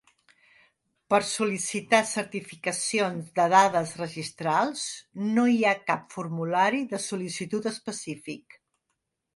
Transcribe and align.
Per 1.13 1.17
sol·licitar 1.31 1.99
certificacions 2.13 3.29
de 3.41 3.45
dades 3.55 3.93
registrals 4.01 4.87
no 5.37 5.45
hi 5.55 5.63
ha 5.73 5.77
cap 5.93 6.11
formulari 6.17 6.85
de 6.97 7.03
sol·licitud 7.09 7.71
específic. 7.77 8.61